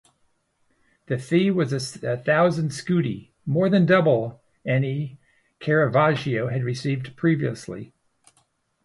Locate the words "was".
1.51-1.71